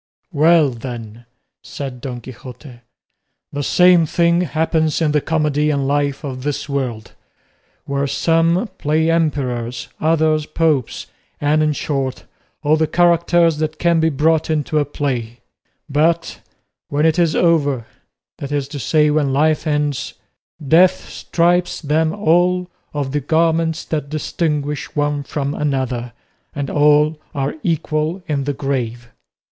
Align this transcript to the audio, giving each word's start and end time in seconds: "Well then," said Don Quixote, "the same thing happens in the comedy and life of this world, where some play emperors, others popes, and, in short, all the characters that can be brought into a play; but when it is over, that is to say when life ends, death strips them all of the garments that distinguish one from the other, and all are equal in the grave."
"Well 0.33 0.69
then," 0.71 1.27
said 1.61 2.01
Don 2.01 2.21
Quixote, 2.21 2.79
"the 3.53 3.61
same 3.61 4.07
thing 4.07 4.41
happens 4.41 4.99
in 4.99 5.11
the 5.11 5.21
comedy 5.21 5.69
and 5.69 5.87
life 5.87 6.23
of 6.23 6.41
this 6.41 6.67
world, 6.67 7.11
where 7.85 8.07
some 8.07 8.67
play 8.79 9.11
emperors, 9.11 9.89
others 9.99 10.47
popes, 10.47 11.05
and, 11.39 11.61
in 11.61 11.73
short, 11.73 12.23
all 12.63 12.77
the 12.77 12.87
characters 12.87 13.59
that 13.59 13.77
can 13.77 13.99
be 13.99 14.09
brought 14.09 14.49
into 14.49 14.79
a 14.79 14.85
play; 14.85 15.39
but 15.87 16.39
when 16.87 17.05
it 17.05 17.19
is 17.19 17.35
over, 17.35 17.85
that 18.39 18.51
is 18.51 18.67
to 18.69 18.79
say 18.79 19.11
when 19.11 19.31
life 19.31 19.67
ends, 19.67 20.15
death 20.67 21.09
strips 21.09 21.79
them 21.79 22.11
all 22.11 22.71
of 22.91 23.11
the 23.11 23.21
garments 23.21 23.85
that 23.85 24.09
distinguish 24.09 24.95
one 24.95 25.21
from 25.21 25.51
the 25.51 25.77
other, 25.77 26.13
and 26.55 26.71
all 26.71 27.19
are 27.35 27.53
equal 27.61 28.23
in 28.27 28.45
the 28.45 28.53
grave." 28.53 29.07